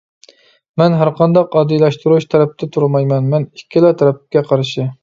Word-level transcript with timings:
مەن 0.81 0.95
ھەرقانداق 1.01 1.59
ئاددىيلاشتۇرۇش 1.61 2.27
تەرەپتە 2.33 2.73
تۇرمايمەن، 2.79 3.31
مەن 3.37 3.47
ئىككىلا 3.53 3.97
تەرەپكە 4.03 4.47
قارشى! 4.53 4.93